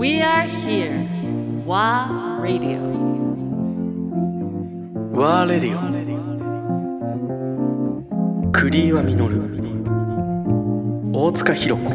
[0.00, 1.04] We are here.
[1.66, 2.80] WA Radio.
[5.12, 5.76] ワーレディ
[8.48, 9.42] オクリーワミノル
[11.12, 11.90] 大塚弘子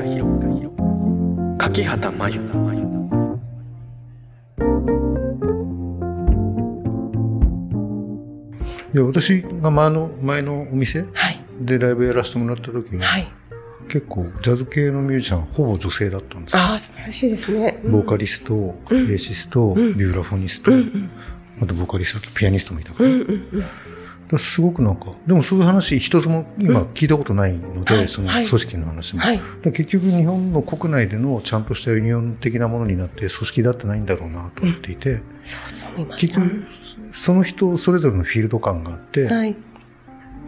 [1.57, 2.41] 柿畑真由
[8.93, 11.43] いや私が前の前のお店はい。
[11.59, 13.27] でライブやらせてもらった時は、はい。
[13.89, 16.61] 結構ジャズ系のミュージシャンほぼ女性だったんですよ。
[16.61, 17.79] ああ、素晴らしいですね。
[17.85, 20.71] ボーカリスト、ベーシスト、ビューラフォニスト、
[21.61, 23.03] あとボーカリストとピアニストもいたか
[24.31, 28.07] ら,、すごくなんかでもそういう話一つも今聞いたことないので、はい。
[28.07, 28.47] そのはい。
[28.47, 29.41] 組織の話も、はい。
[29.63, 36.21] 結局日本の国内でのちゃんとしたユニオン的なものになって組織だってないんだろうなと思っていて、そうそう思います。
[36.21, 36.65] 結局
[37.13, 39.55] その人それぞれのフィールド感があって、はい。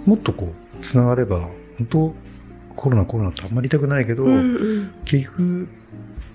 [0.05, 2.16] もっとこうつながれば本当
[2.77, 4.91] コロナコロナってあんまり言いたくないけど、うんうん。
[5.04, 5.67] 結局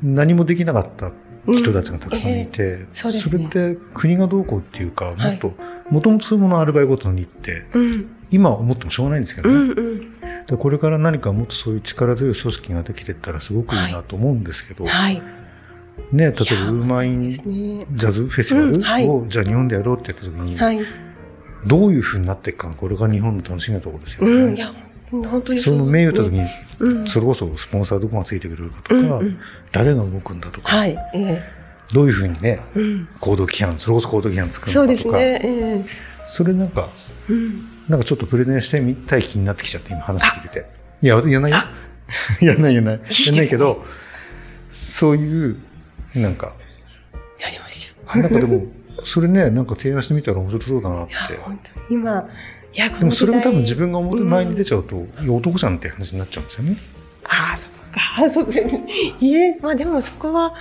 [0.03, 1.13] 何もできなかった
[1.51, 5.55] 人たちがたくさんいて、ええそうですねれって国がどうこうっていうか、はいもっと
[5.91, 8.17] もともとそういうものアルバイトごとにってうん。
[8.31, 10.05] 今は思ってもしょうがないんですけどうね、んうん。
[10.47, 15.23] でこれから何かもっとそういう力強い組織ができていったらすごくいいなと思うんですけど、はい。
[16.11, 20.81] ね、例えばウーマインジャズフェスティバルうんはいをじゃあ日本でやろうってやった時に、はい。
[21.67, 24.35] どういうふうになっていくかがこれが日本の楽しみなところですよね。
[24.35, 24.57] うん。
[24.57, 24.77] いや、本
[25.43, 27.09] 当にその銘打った時に。
[27.09, 29.39] それこそスポンサーどこがついてくれるかとか、うんうん
[29.71, 30.99] 誰が動くんだとか、はい。
[31.15, 31.43] え
[31.93, 32.79] どういうふうにね、え。
[32.79, 33.09] うん。
[33.21, 35.51] 行動規範、それこそ行動規範作るのかとか、ですね。
[35.51, 35.85] ええ。
[36.27, 36.89] それなんか、
[37.29, 37.63] うん。
[37.89, 40.67] なんかちょっとプレゼンしてみたい気になってきちゃって、今話聞いてて。
[41.03, 41.59] いや、やんないよ。
[42.41, 43.01] やんないやんない。
[43.27, 43.85] やんないけど、
[44.71, 45.57] そういう、
[46.15, 46.55] なんか、
[47.41, 48.19] やりましょう。
[48.19, 48.67] なんかでも、
[49.05, 51.15] それね、なんか提案してみたら面白そうだなってい。
[51.15, 52.29] や、本当に今、
[52.75, 56.77] いや、こでもそれも多分自分分が表前に出ちゃうと、いや男じゃんって話になっちゃうんですよね。
[57.25, 58.53] ああ、そっか、あそこ、
[59.21, 60.55] いえ、まあでもそこは、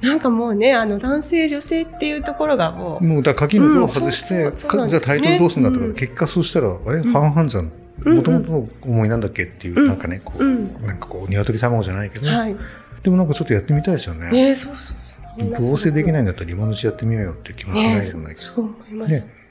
[0.00, 7.72] なんかもうね、あの、男性、女性っていうところがもう、もうだから鍵のドア外して、うんそうそうそうなんかじゃあタイトルどうするんだとか、うん結果そうしたら、あれ、半々じゃん。
[8.04, 12.56] もともとの思いなんだっけっていう、うんなんかね、こう、うんなんかこう、鶏卵じゃないけど、はい。
[13.02, 14.30] でもなんかちょっとやってみたいですよね。
[14.30, 15.68] ねそうそうそう。
[15.68, 19.14] どうせできないんだだったら今のうちやってみようよって気もしないねじゃないけそう思います。
[19.14, 19.43] ね。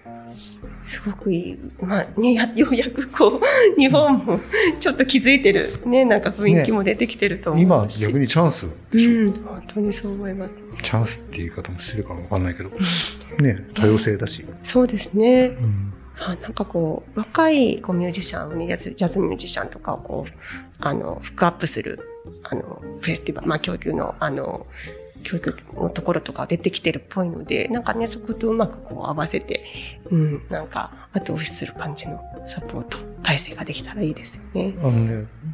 [0.85, 1.59] すごくいい。
[1.81, 4.39] まあね、や ようやくこう、日本も
[4.79, 8.01] ちょっと気づいてる、ね、なんか雰囲気も出てきてると思う今し。
[8.05, 9.11] 逆にチャンスでしょ。
[9.11, 10.53] うん、本当にそう思います。
[10.81, 12.69] チャンスっていう言い方もしてるかもわかんないけど、
[13.39, 14.45] ね、多様性だし。
[14.63, 15.51] そうですね。
[15.61, 20.31] うんあなんかこう、若いこうミュージシャンに、ジャズジャズミュージシャンとかをこう、
[20.79, 21.99] あの、フックアップする、
[22.43, 24.67] あの、フェスティバル、まあ教育の、あの、
[25.23, 29.63] 教育のところとか出てきてるっぽいので、なんかね、そことうまくこう合わせて、
[30.11, 34.75] うん、なんか後押しする感じのサポート、体制ができたらいいですよね。
[34.79, 35.13] あのね、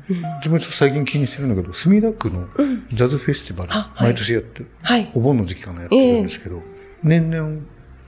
[0.09, 0.21] うん。
[0.37, 2.87] 自分ちょっと最近気にしてるんだけど、墨田区のうん。
[2.89, 5.11] ジャズフェスティバル、あはい毎年やって、はい。
[5.13, 6.61] お盆の時期かなやってるんですけど、
[7.03, 7.61] 年々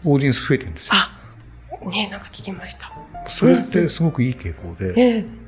[0.05, 0.93] オーディエンス増えてるんですよ。
[0.95, 2.91] あ、ねなんか聞きました。
[3.27, 5.40] それってすごくいい傾向で、ええ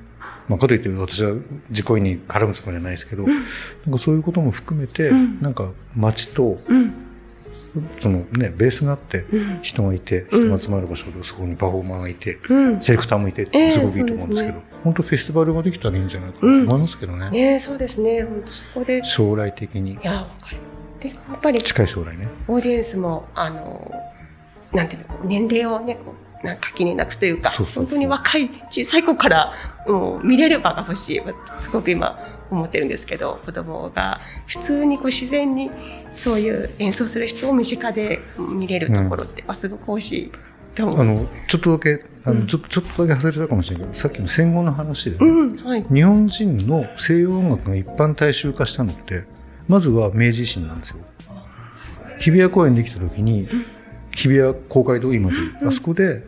[0.47, 1.35] まあ、かといって私は
[1.69, 6.93] 自己意に絡むつもりはないですけど、なんかそういうことも含めて、うんなんか街と、うん。
[8.01, 9.59] そのね、ベースがあって、うん。
[9.61, 12.81] 人がいて、うん人が集まる場所で、そこにパフォーマーがいて、うん。
[12.81, 17.29] セレクターもいて、ええすごくいいと思うんですけど、そう本当フェスティバルができたらいいんじゃないかなと思いますけどね。
[17.29, 18.23] ねそうですね。
[18.23, 18.99] 本当そこで。
[18.99, 20.63] い将来的に、や、わかりま
[20.99, 21.03] す。
[21.03, 22.27] で、やっぱり近い将来ね。
[22.47, 23.91] オーディエンスも、あの、
[24.73, 29.53] なんていうの、こう年齢をね、こう、なんか気になくというか、本当に若い、小さい子から、
[29.87, 31.21] もう見れる場が欲しい。
[31.61, 32.19] すごく今、
[32.53, 35.71] 思ってるんですけど、子供が普通にこう自然に
[36.15, 40.31] そういう演奏する人を身近で見れるところって、あすごく欲しい
[40.75, 41.01] と思う。
[41.01, 45.85] あの、ちょっとだけ、あの、ちょっと、ちょっとだけ外れたかもしれないけど、さっきの戦後の話でね、うん、はい。
[45.91, 49.23] 日本人の西洋音楽が一般大衆化したのって、
[49.67, 50.97] まずは明治維新なんですよ。
[52.19, 53.47] 日比谷公園できた時に、
[54.11, 56.23] 日比谷公会堂今であそこで、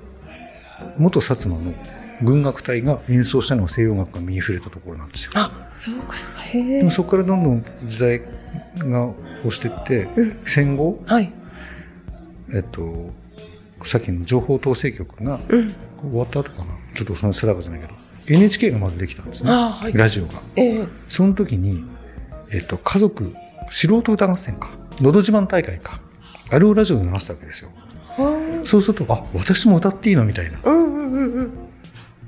[0.98, 1.74] 元薩摩の
[2.22, 5.32] 軍楽隊が演奏したのが西洋音楽が身に触れたところなんですよ。
[5.36, 6.42] あ、そうか、そうか。
[6.42, 6.92] へえでも。
[6.92, 8.22] そこからどんどん時代
[8.78, 9.08] が
[9.40, 11.32] 押していって、うん戦後、はい。
[12.54, 13.12] えっと、
[13.84, 15.70] さっきの情報統制局がうん。
[15.70, 17.94] 終わった後かな、ちょっとその定かじゃないけど、
[18.28, 19.52] NHK がまずできたんですね。
[19.52, 20.40] あはいラジオが。
[20.56, 21.84] ええその時に、
[22.52, 23.34] えっと、家族、
[23.70, 24.70] 素人歌合戦か、
[25.00, 26.00] のど自慢大会か、
[26.50, 27.72] あれをラジオで流したわけですよ。
[28.18, 30.60] はそうすると、あ、私も歌っていいのみたいな。
[30.64, 31.52] あうんうんうんうん。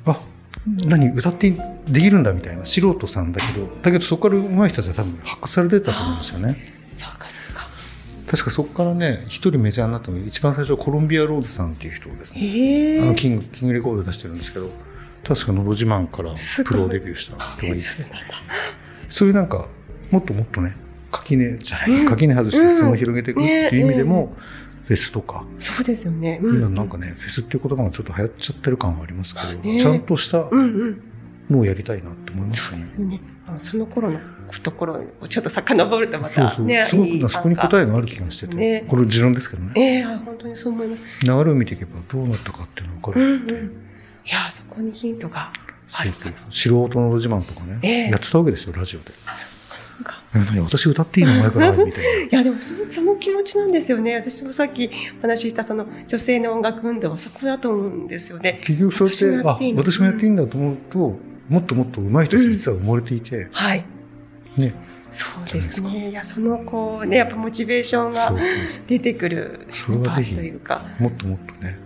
[0.06, 0.20] あ、
[0.66, 1.52] 何歌って
[1.88, 6.74] できるんだみたいな素人さんだけど、だけどそこから上手い人たちは多分発掘されてたと思うんですよね。
[6.98, 7.68] そうか、そうか。
[8.30, 13.00] 確かそこからね、一人メジャーになったのが、一番最初はコロンビアローズさんっていう人ですね。
[13.02, 14.70] あのキング、キングレコード出してるんですけど、
[15.24, 17.84] 確かのど自慢からプロデビューした人がいて、
[18.96, 19.68] そういうなんか、
[20.12, 20.76] もっともっとね、
[21.12, 24.36] 垣根じゃない、垣根外して裾野を広げていくっていう意味でも、
[24.88, 26.40] フェスとか、そうですよね。
[26.42, 31.04] うん今なんかね、フェスっていう言葉がちょっと流行っちゃってる感はありますけど、ねちゃんとしたうんうん。
[31.50, 32.86] のをやりたいなって思いますよね。
[32.98, 34.20] ね、あのその頃の
[34.64, 36.56] ところをちょっと遡るとまそうそう。
[36.58, 39.72] たね、すごくそこに答えがある気がしてて、ねこれ持論ですけどね。
[39.76, 41.04] ええあ本当にそう思います。
[41.24, 43.62] 流れを見ていけばどうなったかっていうのが分かうんるっていう。
[43.62, 43.68] うん。
[43.68, 45.54] いやそこにヒントがあ
[45.90, 46.48] そうそうるかな。
[46.50, 49.12] 素人のど自慢とかね、ええやってたわけですよ、ラジオで。
[50.34, 51.34] 私歌っていいの？
[51.34, 52.10] 前からみたいな。
[52.26, 54.16] いやでもそその気持ちなんですよね。
[54.16, 54.90] 私もさっき
[55.20, 58.60] お話ししたその女性の音楽運動はそこだと思うんですよね。
[58.64, 61.20] 結局そうやって、あ、私もやっていいいんだと思うと、
[61.50, 63.86] もっともっと上手い人実は埋もれていて、はい。
[64.58, 64.74] ね。
[65.10, 66.10] そうですね。
[66.10, 68.34] いやそのこうねやっぱモチベーションが
[68.88, 70.86] 出てくるそれはぜひというか。
[71.00, 71.80] もっともっとね、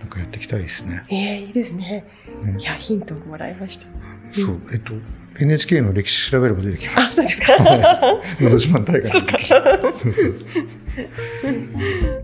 [0.00, 1.04] なんかやっていきたいですね。
[1.08, 2.04] ええいいですね。
[2.44, 3.86] ねいやヒントをもらいました。
[4.32, 4.94] そう、えっと、
[5.38, 7.16] NHK の歴史調べれば出てきまあす。
[7.16, 7.56] そうですか。
[8.40, 9.48] のど自慢大会の歴史。
[9.48, 10.64] そうそうそう。